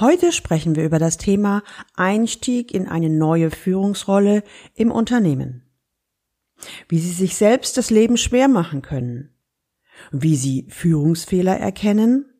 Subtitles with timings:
[0.00, 1.62] Heute sprechen wir über das Thema
[1.94, 4.42] Einstieg in eine neue Führungsrolle
[4.74, 5.62] im Unternehmen.
[6.88, 9.34] Wie Sie sich selbst das Leben schwer machen können,
[10.10, 12.32] wie Sie Führungsfehler erkennen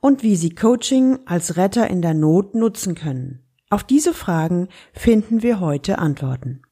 [0.00, 3.40] und wie Sie Coaching als Retter in der Not nutzen können.
[3.70, 6.62] Auf diese Fragen finden wir heute Antworten.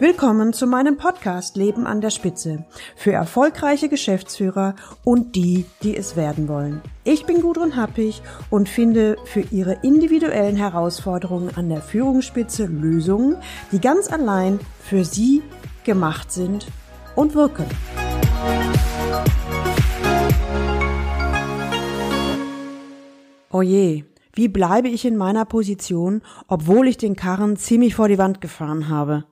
[0.00, 2.64] Willkommen zu meinem Podcast Leben an der Spitze
[2.96, 4.74] für erfolgreiche Geschäftsführer
[5.04, 6.82] und die, die es werden wollen.
[7.04, 13.36] Ich bin Gudrun Happig und finde für Ihre individuellen Herausforderungen an der Führungsspitze Lösungen,
[13.70, 15.42] die ganz allein für Sie
[15.84, 16.66] gemacht sind
[17.14, 17.66] und wirken.
[23.52, 28.18] Oje, oh wie bleibe ich in meiner Position, obwohl ich den Karren ziemlich vor die
[28.18, 29.24] Wand gefahren habe?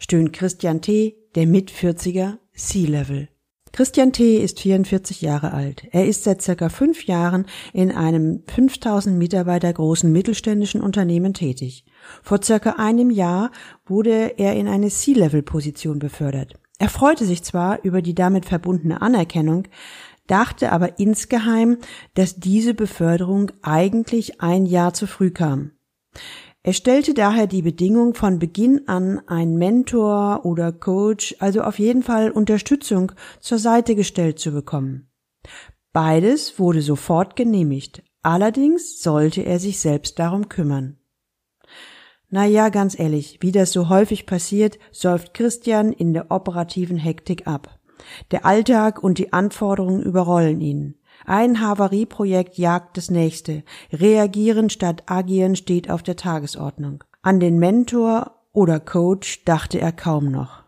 [0.00, 3.28] Stöhnt Christian T., der Mit-40er Sea-Level.
[3.72, 4.38] Christian T.
[4.38, 5.86] ist 44 Jahre alt.
[5.92, 11.84] Er ist seit circa fünf Jahren in einem 5000 Mitarbeiter großen mittelständischen Unternehmen tätig.
[12.22, 13.52] Vor circa einem Jahr
[13.86, 16.54] wurde er in eine C-Level-Position befördert.
[16.80, 19.68] Er freute sich zwar über die damit verbundene Anerkennung,
[20.26, 21.78] dachte aber insgeheim,
[22.14, 25.72] dass diese Beförderung eigentlich ein Jahr zu früh kam.
[26.62, 32.02] Er stellte daher die Bedingung, von Beginn an ein Mentor oder Coach, also auf jeden
[32.02, 35.08] Fall Unterstützung zur Seite gestellt zu bekommen.
[35.92, 40.98] Beides wurde sofort genehmigt, allerdings sollte er sich selbst darum kümmern.
[42.28, 47.46] Na ja, ganz ehrlich, wie das so häufig passiert, säuft Christian in der operativen Hektik
[47.46, 47.80] ab.
[48.30, 50.99] Der Alltag und die Anforderungen überrollen ihn.
[51.26, 53.62] Ein Havarieprojekt jagt das nächste.
[53.92, 57.04] Reagieren statt agieren steht auf der Tagesordnung.
[57.22, 60.64] An den Mentor oder Coach dachte er kaum noch.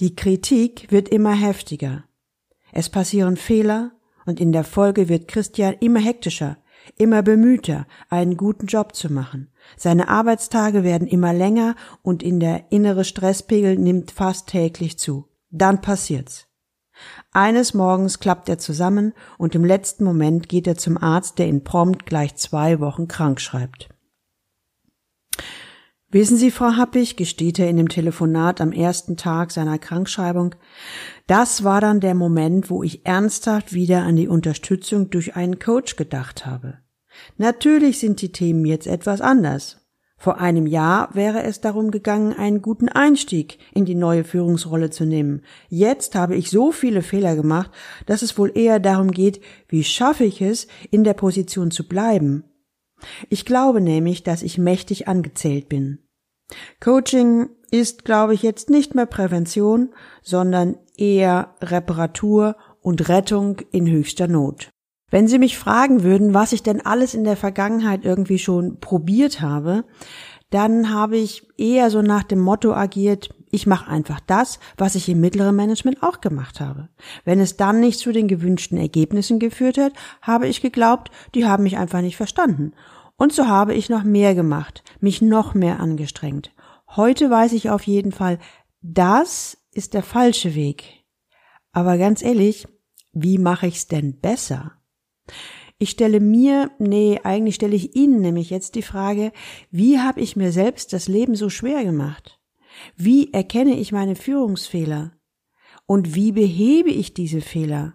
[0.00, 2.04] Die Kritik wird immer heftiger.
[2.72, 3.92] Es passieren Fehler
[4.26, 6.56] und in der Folge wird Christian immer hektischer,
[6.96, 9.52] immer bemühter, einen guten Job zu machen.
[9.76, 15.28] Seine Arbeitstage werden immer länger und in der innere Stresspegel nimmt fast täglich zu.
[15.50, 16.46] Dann passiert's.
[17.32, 21.64] Eines Morgens klappt er zusammen und im letzten Moment geht er zum Arzt, der ihn
[21.64, 23.88] prompt gleich zwei Wochen krank schreibt.
[26.14, 30.54] Wissen Sie, Frau Happig, gesteht er in dem Telefonat am ersten Tag seiner Krankschreibung,
[31.26, 35.96] das war dann der Moment, wo ich ernsthaft wieder an die Unterstützung durch einen Coach
[35.96, 36.78] gedacht habe.
[37.36, 39.83] Natürlich sind die Themen jetzt etwas anders.
[40.16, 45.04] Vor einem Jahr wäre es darum gegangen, einen guten Einstieg in die neue Führungsrolle zu
[45.04, 45.42] nehmen.
[45.68, 47.70] Jetzt habe ich so viele Fehler gemacht,
[48.06, 52.44] dass es wohl eher darum geht, wie schaffe ich es, in der Position zu bleiben.
[53.28, 55.98] Ich glaube nämlich, dass ich mächtig angezählt bin.
[56.80, 64.28] Coaching ist, glaube ich, jetzt nicht mehr Prävention, sondern eher Reparatur und Rettung in höchster
[64.28, 64.73] Not.
[65.10, 69.40] Wenn Sie mich fragen würden, was ich denn alles in der Vergangenheit irgendwie schon probiert
[69.40, 69.84] habe,
[70.50, 75.08] dann habe ich eher so nach dem Motto agiert, ich mache einfach das, was ich
[75.08, 76.88] im mittleren Management auch gemacht habe.
[77.24, 81.62] Wenn es dann nicht zu den gewünschten Ergebnissen geführt hat, habe ich geglaubt, die haben
[81.62, 82.72] mich einfach nicht verstanden.
[83.16, 86.52] Und so habe ich noch mehr gemacht, mich noch mehr angestrengt.
[86.96, 88.38] Heute weiß ich auf jeden Fall,
[88.80, 91.04] das ist der falsche Weg.
[91.72, 92.66] Aber ganz ehrlich,
[93.12, 94.72] wie mache ich's denn besser?
[95.78, 99.32] Ich stelle mir, nee, eigentlich stelle ich Ihnen nämlich jetzt die Frage,
[99.70, 102.40] wie habe ich mir selbst das Leben so schwer gemacht?
[102.96, 105.12] Wie erkenne ich meine Führungsfehler?
[105.86, 107.94] Und wie behebe ich diese Fehler?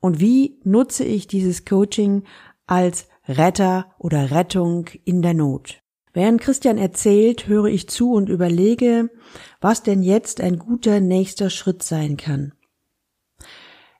[0.00, 2.24] Und wie nutze ich dieses Coaching
[2.66, 5.82] als Retter oder Rettung in der Not?
[6.12, 9.10] Während Christian erzählt, höre ich zu und überlege,
[9.60, 12.52] was denn jetzt ein guter nächster Schritt sein kann.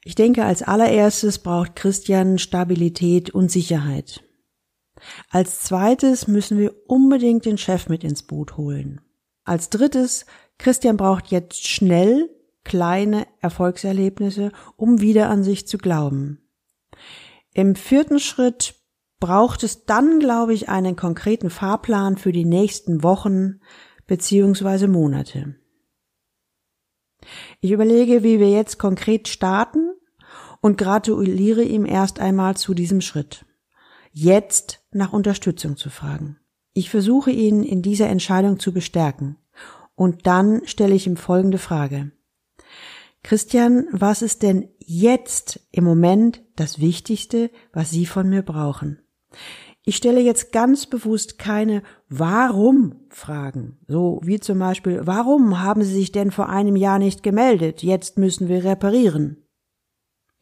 [0.02, 4.24] Ich denke, als allererstes braucht Christian Stabilität und Sicherheit.
[5.30, 9.00] Als zweites müssen wir unbedingt den Chef mit ins Boot holen.
[9.44, 10.26] Als drittes,
[10.58, 12.28] Christian braucht jetzt schnell
[12.64, 16.42] kleine Erfolgserlebnisse, um wieder an sich zu glauben.
[17.52, 18.74] Im vierten Schritt
[19.18, 23.60] braucht es dann, glaube ich, einen konkreten Fahrplan für die nächsten Wochen
[24.06, 25.56] beziehungsweise Monate.
[27.60, 29.89] Ich überlege, wie wir jetzt konkret starten
[30.60, 33.44] und gratuliere ihm erst einmal zu diesem Schritt.
[34.12, 36.38] Jetzt nach Unterstützung zu fragen.
[36.72, 39.36] Ich versuche ihn in dieser Entscheidung zu bestärken.
[39.94, 42.12] Und dann stelle ich ihm folgende Frage.
[43.22, 49.02] Christian, was ist denn jetzt im Moment das Wichtigste, was Sie von mir brauchen?
[49.84, 53.78] Ich stelle jetzt ganz bewusst keine Warum-Fragen.
[53.88, 57.82] So wie zum Beispiel, warum haben Sie sich denn vor einem Jahr nicht gemeldet?
[57.82, 59.44] Jetzt müssen wir reparieren.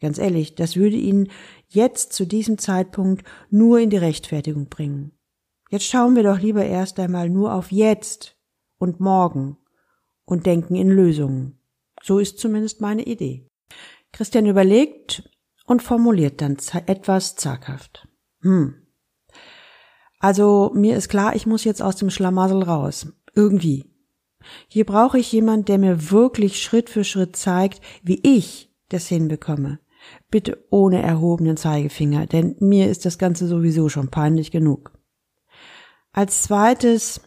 [0.01, 1.29] Ganz ehrlich, das würde ihn
[1.67, 5.11] jetzt zu diesem Zeitpunkt nur in die Rechtfertigung bringen.
[5.69, 8.37] Jetzt schauen wir doch lieber erst einmal nur auf jetzt
[8.77, 9.57] und morgen
[10.25, 11.59] und denken in Lösungen.
[12.01, 13.45] So ist zumindest meine Idee.
[14.11, 15.29] Christian überlegt
[15.65, 16.57] und formuliert dann
[16.87, 18.07] etwas zaghaft.
[18.41, 18.87] Hm.
[20.19, 23.07] Also mir ist klar, ich muss jetzt aus dem Schlamassel raus.
[23.35, 23.85] Irgendwie.
[24.67, 29.79] Hier brauche ich jemand, der mir wirklich Schritt für Schritt zeigt, wie ich das hinbekomme.
[30.31, 34.91] Bitte ohne erhobenen Zeigefinger, denn mir ist das Ganze sowieso schon peinlich genug.
[36.11, 37.21] Als zweites,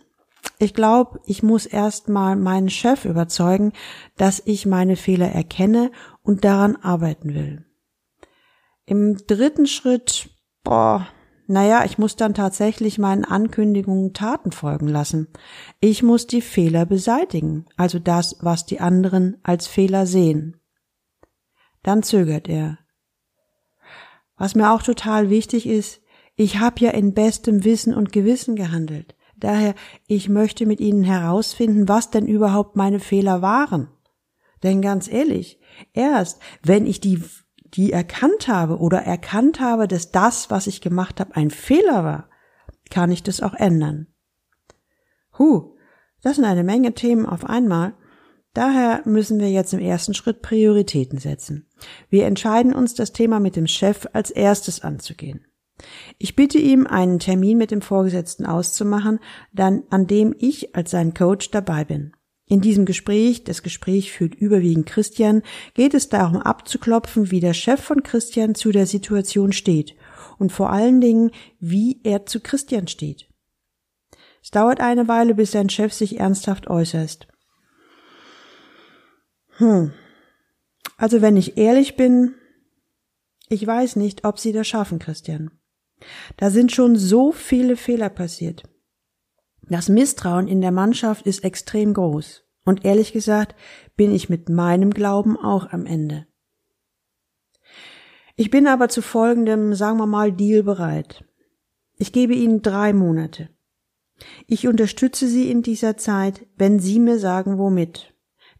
[0.58, 3.72] ich glaube, ich muss erstmal meinen Chef überzeugen,
[4.16, 5.90] dass ich meine Fehler erkenne
[6.22, 7.64] und daran arbeiten will.
[8.86, 10.30] Im dritten Schritt,
[10.64, 11.06] boah,
[11.46, 15.28] naja, ich muss dann tatsächlich meinen Ankündigungen Taten folgen lassen.
[15.80, 20.61] Ich muss die Fehler beseitigen, also das, was die anderen als Fehler sehen.
[21.82, 22.78] Dann zögert er.
[24.36, 26.00] Was mir auch total wichtig ist,
[26.34, 29.14] ich habe ja in bestem Wissen und Gewissen gehandelt.
[29.36, 29.74] Daher,
[30.06, 33.88] ich möchte mit Ihnen herausfinden, was denn überhaupt meine Fehler waren.
[34.62, 35.58] Denn ganz ehrlich,
[35.92, 37.22] erst wenn ich die,
[37.64, 42.30] die erkannt habe oder erkannt habe, dass das, was ich gemacht habe, ein Fehler war,
[42.90, 44.06] kann ich das auch ändern.
[45.38, 45.74] Huh,
[46.22, 47.94] das sind eine Menge Themen auf einmal.
[48.54, 51.66] Daher müssen wir jetzt im ersten Schritt Prioritäten setzen.
[52.10, 55.46] Wir entscheiden uns, das Thema mit dem Chef als erstes anzugehen.
[56.18, 59.20] Ich bitte ihm, einen Termin mit dem Vorgesetzten auszumachen,
[59.52, 62.12] dann an dem ich als sein Coach dabei bin.
[62.46, 67.80] In diesem Gespräch, das Gespräch führt überwiegend Christian, geht es darum abzuklopfen, wie der Chef
[67.80, 69.94] von Christian zu der Situation steht
[70.38, 73.28] und vor allen Dingen, wie er zu Christian steht.
[74.42, 77.28] Es dauert eine Weile, bis sein Chef sich ernsthaft äußert.
[79.56, 79.92] Hm.
[80.96, 82.34] Also wenn ich ehrlich bin,
[83.48, 85.50] ich weiß nicht, ob Sie das schaffen, Christian.
[86.36, 88.62] Da sind schon so viele Fehler passiert.
[89.68, 92.44] Das Misstrauen in der Mannschaft ist extrem groß.
[92.64, 93.56] Und ehrlich gesagt
[93.96, 96.26] bin ich mit meinem Glauben auch am Ende.
[98.36, 101.24] Ich bin aber zu folgendem, sagen wir mal, Deal bereit.
[101.96, 103.50] Ich gebe Ihnen drei Monate.
[104.46, 108.11] Ich unterstütze Sie in dieser Zeit, wenn Sie mir sagen, womit.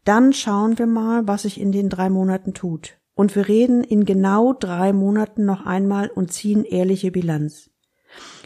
[0.03, 2.97] Dann schauen wir mal, was sich in den drei Monaten tut.
[3.15, 7.69] Und wir reden in genau drei Monaten noch einmal und ziehen ehrliche Bilanz.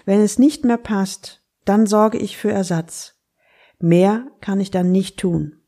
[0.05, 3.15] Wenn es nicht mehr passt, dann sorge ich für Ersatz.
[3.79, 5.61] Mehr kann ich dann nicht tun.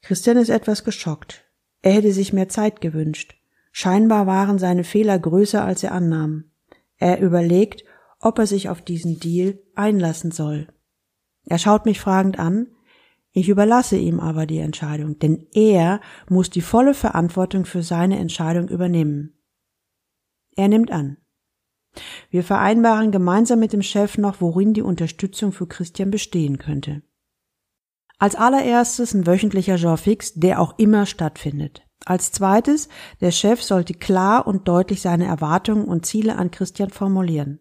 [0.00, 1.44] Christian ist etwas geschockt.
[1.80, 3.36] Er hätte sich mehr Zeit gewünscht.
[3.72, 6.50] Scheinbar waren seine Fehler größer, als er annahm.
[6.98, 7.84] Er überlegt,
[8.20, 10.68] ob er sich auf diesen Deal einlassen soll.
[11.44, 12.68] Er schaut mich fragend an,
[13.32, 18.68] ich überlasse ihm aber die Entscheidung, denn er muss die volle Verantwortung für seine Entscheidung
[18.68, 19.38] übernehmen.
[20.54, 21.16] Er nimmt an.
[22.30, 27.02] Wir vereinbaren gemeinsam mit dem Chef noch, worin die Unterstützung für Christian bestehen könnte.
[28.18, 31.82] Als allererstes ein wöchentlicher Jour fix, der auch immer stattfindet.
[32.04, 32.88] Als zweites,
[33.20, 37.60] der Chef sollte klar und deutlich seine Erwartungen und Ziele an Christian formulieren.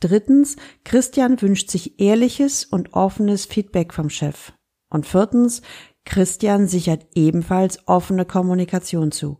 [0.00, 4.52] Drittens, Christian wünscht sich ehrliches und offenes Feedback vom Chef.
[4.92, 5.62] Und viertens,
[6.04, 9.38] Christian sichert ebenfalls offene Kommunikation zu.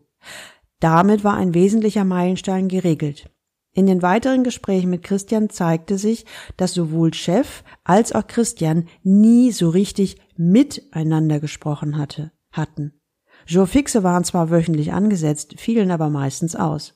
[0.79, 3.29] Damit war ein wesentlicher Meilenstein geregelt.
[3.71, 6.25] In den weiteren Gesprächen mit Christian zeigte sich,
[6.57, 12.99] dass sowohl Chef als auch Christian nie so richtig miteinander gesprochen hatte, hatten.
[13.45, 16.95] Fixe waren zwar wöchentlich angesetzt, fielen aber meistens aus.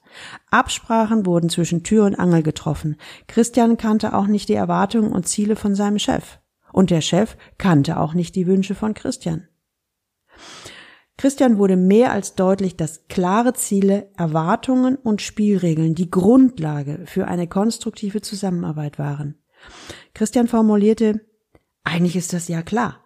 [0.49, 2.95] Absprachen wurden zwischen Tür und Angel getroffen.
[3.27, 6.39] Christian kannte auch nicht die Erwartungen und Ziele von seinem Chef.
[6.77, 9.47] Und der Chef kannte auch nicht die Wünsche von Christian.
[11.17, 17.47] Christian wurde mehr als deutlich, dass klare Ziele, Erwartungen und Spielregeln die Grundlage für eine
[17.47, 19.41] konstruktive Zusammenarbeit waren.
[20.13, 21.25] Christian formulierte,
[21.83, 23.03] eigentlich ist das ja klar,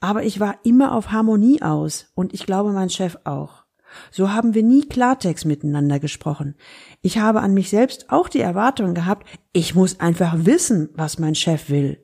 [0.00, 3.64] aber ich war immer auf Harmonie aus und ich glaube mein Chef auch.
[4.10, 6.54] So haben wir nie Klartext miteinander gesprochen.
[7.02, 11.34] Ich habe an mich selbst auch die Erwartung gehabt, ich muss einfach wissen, was mein
[11.34, 12.02] Chef will.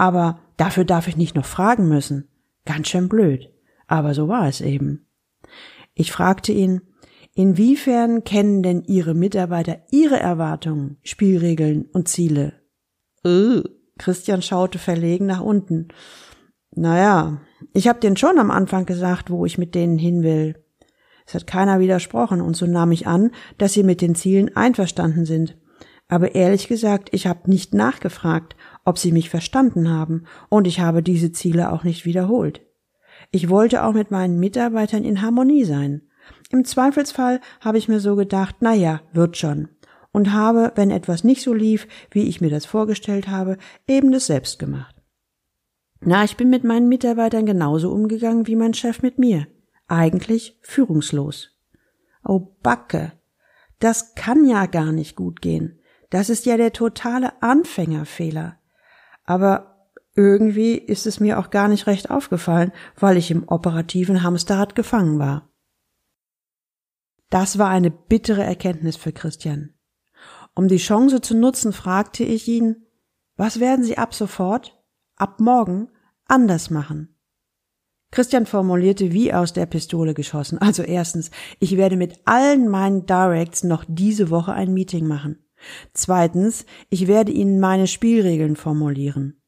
[0.00, 2.26] Aber dafür darf ich nicht noch fragen müssen.
[2.64, 3.50] Ganz schön blöd.
[3.86, 5.06] Aber so war es eben.
[5.92, 6.80] Ich fragte ihn,
[7.34, 12.54] inwiefern kennen denn Ihre Mitarbeiter Ihre Erwartungen, Spielregeln und Ziele?
[13.26, 13.60] Äh,
[13.98, 15.88] Christian schaute verlegen nach unten.
[16.70, 17.42] Naja,
[17.74, 20.64] ich hab denen schon am Anfang gesagt, wo ich mit denen hin will.
[21.26, 25.26] Es hat keiner widersprochen, und so nahm ich an, dass sie mit den Zielen einverstanden
[25.26, 25.58] sind.
[26.08, 31.02] Aber ehrlich gesagt, ich habe nicht nachgefragt, ob sie mich verstanden haben, und ich habe
[31.02, 32.62] diese Ziele auch nicht wiederholt.
[33.30, 36.02] Ich wollte auch mit meinen Mitarbeitern in Harmonie sein.
[36.50, 39.68] Im Zweifelsfall habe ich mir so gedacht, na ja, wird schon.
[40.12, 44.26] Und habe, wenn etwas nicht so lief, wie ich mir das vorgestellt habe, eben das
[44.26, 44.96] selbst gemacht.
[46.00, 49.46] Na, ich bin mit meinen Mitarbeitern genauso umgegangen wie mein Chef mit mir.
[49.86, 51.50] Eigentlich führungslos.
[52.24, 53.12] Oh Backe.
[53.78, 55.78] Das kann ja gar nicht gut gehen.
[56.10, 58.59] Das ist ja der totale Anfängerfehler.
[59.30, 64.74] Aber irgendwie ist es mir auch gar nicht recht aufgefallen, weil ich im operativen Hamsterrad
[64.74, 65.52] gefangen war.
[67.28, 69.72] Das war eine bittere Erkenntnis für Christian.
[70.56, 72.86] Um die Chance zu nutzen, fragte ich ihn,
[73.36, 74.76] was werden Sie ab sofort,
[75.14, 75.90] ab morgen,
[76.26, 77.14] anders machen?
[78.10, 80.58] Christian formulierte wie aus der Pistole geschossen.
[80.58, 85.38] Also erstens, ich werde mit allen meinen Directs noch diese Woche ein Meeting machen.
[85.92, 89.40] Zweitens, ich werde Ihnen meine Spielregeln formulieren.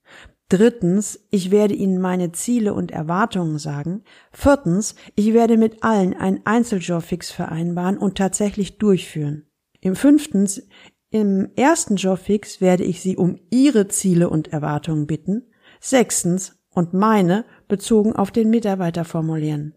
[0.49, 4.05] Drittens, ich werde Ihnen meine Ziele und Erwartungen sagen.
[4.33, 9.47] Viertens, ich werde mit allen ein Einzeljobfix vereinbaren und tatsächlich durchführen.
[9.81, 10.63] Im fünftens,
[11.11, 15.51] im ersten Jobfix werde ich Sie um Ihre Ziele und Erwartungen bitten.
[15.81, 19.75] Sechstens, und meine bezogen auf den Mitarbeiter formulieren.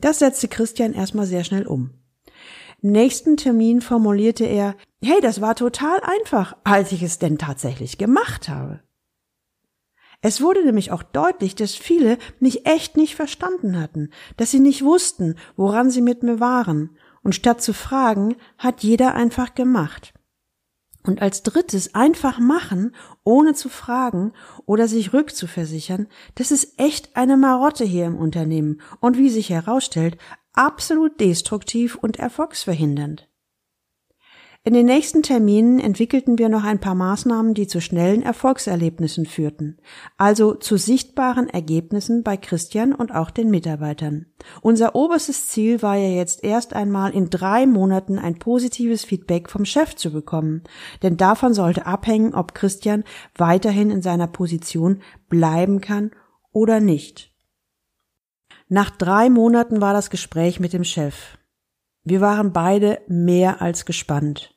[0.00, 1.90] Das setzte Christian erstmal sehr schnell um.
[2.82, 7.98] Im nächsten Termin formulierte er, hey, das war total einfach, als ich es denn tatsächlich
[7.98, 8.80] gemacht habe.
[10.24, 14.84] Es wurde nämlich auch deutlich, dass viele mich echt nicht verstanden hatten, dass sie nicht
[14.84, 20.14] wussten, woran sie mit mir waren, und statt zu fragen, hat jeder einfach gemacht.
[21.04, 22.94] Und als drittes einfach machen,
[23.24, 24.32] ohne zu fragen
[24.66, 26.06] oder sich rückzuversichern,
[26.36, 30.16] das ist echt eine Marotte hier im Unternehmen und wie sich herausstellt,
[30.52, 33.28] absolut destruktiv und erfolgsverhindernd.
[34.64, 39.80] In den nächsten Terminen entwickelten wir noch ein paar Maßnahmen, die zu schnellen Erfolgserlebnissen führten,
[40.16, 44.26] also zu sichtbaren Ergebnissen bei Christian und auch den Mitarbeitern.
[44.60, 49.64] Unser oberstes Ziel war ja jetzt erst einmal in drei Monaten ein positives Feedback vom
[49.64, 50.62] Chef zu bekommen,
[51.02, 53.02] denn davon sollte abhängen, ob Christian
[53.36, 56.12] weiterhin in seiner Position bleiben kann
[56.52, 57.32] oder nicht.
[58.68, 61.36] Nach drei Monaten war das Gespräch mit dem Chef.
[62.04, 64.51] Wir waren beide mehr als gespannt.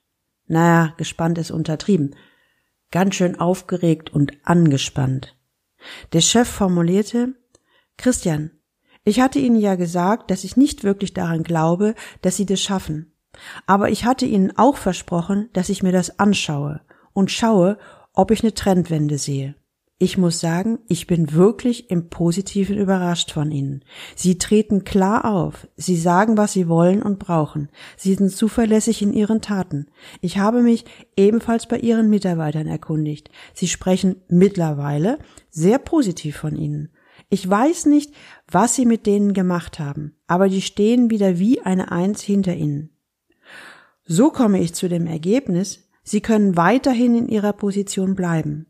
[0.48, 2.16] Naja, gespannt ist untertrieben.
[2.92, 5.36] Ganz schön aufgeregt und angespannt.
[6.14, 7.34] Der Chef formulierte,
[7.98, 8.52] Christian,
[9.04, 13.14] ich hatte Ihnen ja gesagt, dass ich nicht wirklich daran glaube, dass Sie das schaffen.
[13.66, 16.82] Aber ich hatte Ihnen auch versprochen, dass ich mir das anschaue
[17.14, 17.78] und schaue,
[18.14, 19.56] ob ich eine Trendwende sehe.
[19.98, 23.86] Ich muss sagen, ich bin wirklich im Positiven überrascht von Ihnen.
[24.14, 25.70] Sie treten klar auf.
[25.78, 27.70] Sie sagen, was Sie wollen und brauchen.
[27.96, 29.86] Sie sind zuverlässig in Ihren Taten.
[30.20, 30.84] Ich habe mich
[31.16, 33.30] ebenfalls bei Ihren Mitarbeitern erkundigt.
[33.54, 35.18] Sie sprechen mittlerweile
[35.50, 36.90] sehr positiv von Ihnen.
[37.30, 38.14] Ich weiß nicht,
[38.52, 42.90] was Sie mit denen gemacht haben, aber die stehen wieder wie eine Eins hinter Ihnen.
[44.04, 48.68] So komme ich zu dem Ergebnis, Sie können weiterhin in Ihrer Position bleiben.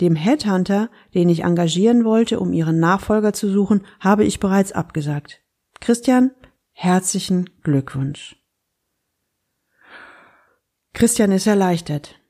[0.00, 5.40] Dem Headhunter, den ich engagieren wollte, um ihren Nachfolger zu suchen, habe ich bereits abgesagt.
[5.80, 6.30] Christian,
[6.72, 8.36] herzlichen Glückwunsch.
[10.92, 12.20] Christian ist erleichtert.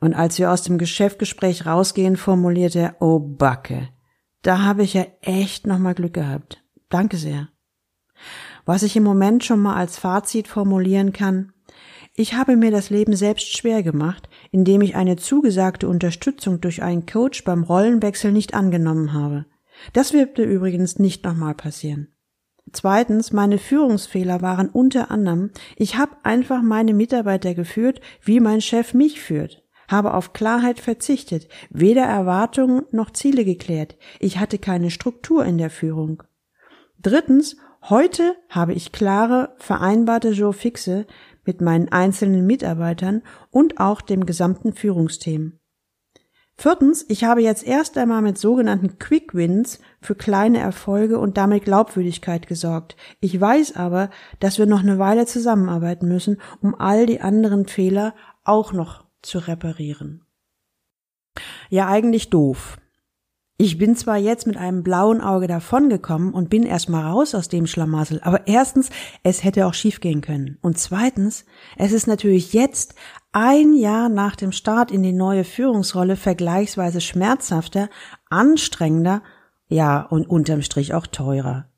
[0.00, 3.88] Und als wir aus dem Geschäftgespräch rausgehen, formuliert er, oh Backe,
[4.42, 6.62] da habe ich ja echt nochmal Glück gehabt.
[6.90, 7.48] Danke sehr.
[8.66, 11.53] Was ich im Moment schon mal als Fazit formulieren kann,
[12.16, 17.06] ich habe mir das Leben selbst schwer gemacht, indem ich eine zugesagte Unterstützung durch einen
[17.06, 19.46] Coach beim Rollenwechsel nicht angenommen habe.
[19.92, 22.08] Das wird übrigens nicht nochmal passieren.
[22.72, 28.94] Zweitens, meine Führungsfehler waren unter anderem, ich habe einfach meine Mitarbeiter geführt, wie mein Chef
[28.94, 35.44] mich führt, habe auf Klarheit verzichtet, weder Erwartungen noch Ziele geklärt, ich hatte keine Struktur
[35.44, 36.22] in der Führung.
[37.00, 41.06] Drittens, heute habe ich klare, vereinbarte Joe Fixe,
[41.44, 45.58] mit meinen einzelnen Mitarbeitern und auch dem gesamten Führungsteam.
[46.56, 51.64] Viertens, ich habe jetzt erst einmal mit sogenannten Quick Wins für kleine Erfolge und damit
[51.64, 52.96] Glaubwürdigkeit gesorgt.
[53.20, 54.08] Ich weiß aber,
[54.38, 59.38] dass wir noch eine Weile zusammenarbeiten müssen, um all die anderen Fehler auch noch zu
[59.38, 60.24] reparieren.
[61.70, 62.78] Ja, eigentlich doof.
[63.56, 67.68] Ich bin zwar jetzt mit einem blauen Auge davongekommen und bin erstmal raus aus dem
[67.68, 68.90] Schlamassel, aber erstens,
[69.22, 70.58] es hätte auch schiefgehen können.
[70.60, 71.44] Und zweitens,
[71.76, 72.96] es ist natürlich jetzt
[73.30, 77.90] ein Jahr nach dem Start in die neue Führungsrolle vergleichsweise schmerzhafter,
[78.28, 79.22] anstrengender,
[79.68, 81.68] ja, und unterm Strich auch teurer.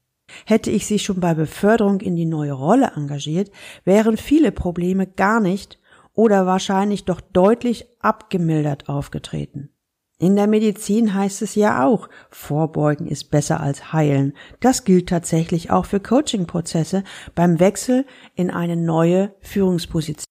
[0.47, 3.51] Hätte ich sie schon bei Beförderung in die neue Rolle engagiert,
[3.85, 5.79] wären viele Probleme gar nicht
[6.15, 9.76] oder wahrscheinlich doch deutlich abgemildert aufgetreten.
[10.19, 14.33] In der Medizin heißt es ja auch, Vorbeugen ist besser als heilen.
[14.61, 17.05] Das gilt tatsächlich auch für Coaching-Prozesse
[17.35, 20.25] beim Wechsel in eine neue Führungsposition.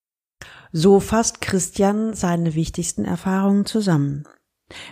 [0.72, 4.24] So fasst Christian seine wichtigsten Erfahrungen zusammen.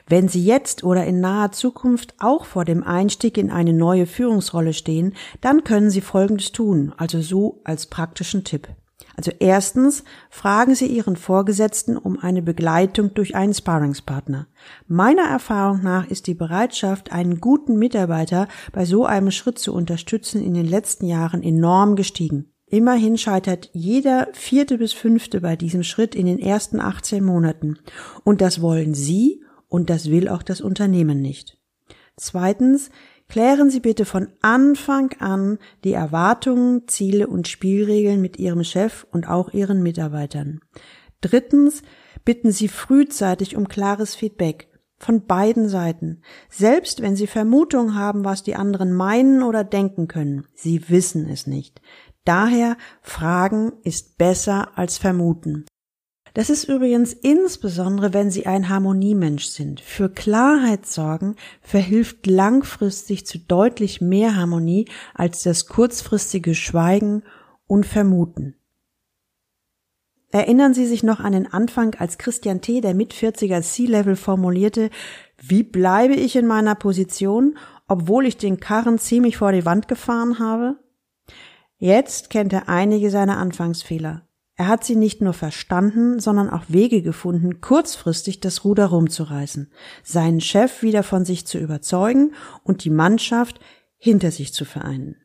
[0.07, 4.73] Wenn Sie jetzt oder in naher Zukunft auch vor dem Einstieg in eine neue Führungsrolle
[4.73, 8.67] stehen, dann können Sie Folgendes tun, also so als praktischen Tipp.
[9.15, 14.47] Also erstens, fragen Sie Ihren Vorgesetzten um eine Begleitung durch einen Sparringspartner.
[14.87, 20.43] Meiner Erfahrung nach ist die Bereitschaft, einen guten Mitarbeiter bei so einem Schritt zu unterstützen,
[20.43, 22.49] in den letzten Jahren enorm gestiegen.
[22.65, 27.77] Immerhin scheitert jeder vierte bis fünfte bei diesem Schritt in den ersten 18 Monaten.
[28.23, 31.59] Und das wollen Sie und das will auch das Unternehmen nicht.
[32.15, 32.89] Zweitens,
[33.33, 39.27] Klären Sie bitte von Anfang an die Erwartungen, Ziele und Spielregeln mit Ihrem Chef und
[39.27, 40.59] auch Ihren Mitarbeitern.
[41.19, 41.81] Drittens,
[42.25, 44.67] bitten Sie frühzeitig um klares Feedback
[44.99, 46.21] von beiden Seiten.
[46.47, 51.47] Selbst wenn Sie Vermutungen haben, was die anderen meinen oder denken können, Sie wissen es
[51.47, 51.81] nicht.
[52.25, 55.65] Daher Fragen ist besser als Vermuten.
[56.33, 59.81] Das ist übrigens insbesondere, wenn Sie ein Harmoniemensch sind.
[59.81, 67.21] Für Klarheit sorgen verhilft langfristig zu deutlich mehr Harmonie als das kurzfristige Schweigen
[67.67, 68.55] und Vermuten.
[70.31, 74.89] Erinnern Sie sich noch an den Anfang, als Christian T., der mit 40er C-Level formulierte,
[75.37, 80.39] wie bleibe ich in meiner Position, obwohl ich den Karren ziemlich vor die Wand gefahren
[80.39, 80.79] habe?
[81.77, 84.27] Jetzt kennt er einige seiner Anfangsfehler.
[84.55, 89.71] Er hat sie nicht nur verstanden, sondern auch Wege gefunden, kurzfristig das Ruder rumzureißen,
[90.03, 92.33] seinen Chef wieder von sich zu überzeugen
[92.63, 93.59] und die Mannschaft
[93.97, 95.15] hinter sich zu vereinen.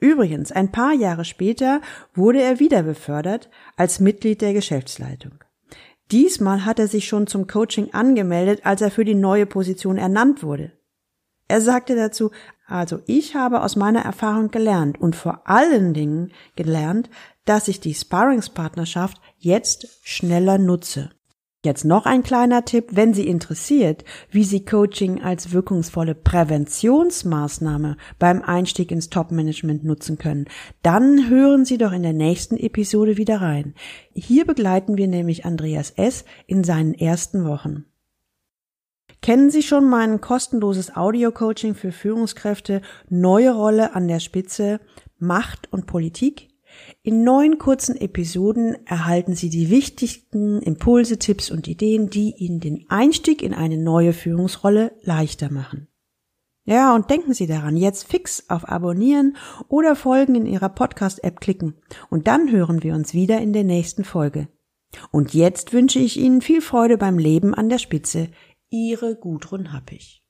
[0.00, 1.80] Übrigens, ein paar Jahre später
[2.14, 5.42] wurde er wieder befördert als Mitglied der Geschäftsleitung.
[6.10, 10.42] Diesmal hat er sich schon zum Coaching angemeldet, als er für die neue Position ernannt
[10.42, 10.72] wurde.
[11.48, 12.30] Er sagte dazu,
[12.66, 17.08] also ich habe aus meiner Erfahrung gelernt und vor allen Dingen gelernt,
[17.48, 21.10] dass ich die Sparringspartnerschaft jetzt schneller nutze.
[21.64, 28.42] Jetzt noch ein kleiner Tipp, wenn Sie interessiert, wie Sie Coaching als wirkungsvolle Präventionsmaßnahme beim
[28.42, 30.46] Einstieg ins Top-Management nutzen können,
[30.82, 33.74] dann hören Sie doch in der nächsten Episode wieder rein.
[34.12, 36.24] Hier begleiten wir nämlich Andreas S.
[36.46, 37.86] in seinen ersten Wochen.
[39.20, 44.80] Kennen Sie schon mein kostenloses Audio-Coaching für Führungskräfte Neue Rolle an der Spitze,
[45.18, 46.48] Macht und Politik?
[47.02, 52.86] In neun kurzen Episoden erhalten Sie die wichtigsten Impulse, Tipps und Ideen, die Ihnen den
[52.88, 55.88] Einstieg in eine neue Führungsrolle leichter machen.
[56.64, 59.36] Ja, und denken Sie daran, jetzt fix auf Abonnieren
[59.68, 61.74] oder Folgen in Ihrer Podcast-App klicken.
[62.10, 64.48] Und dann hören wir uns wieder in der nächsten Folge.
[65.10, 68.28] Und jetzt wünsche ich Ihnen viel Freude beim Leben an der Spitze.
[68.68, 70.22] Ihre Gudrun Happig.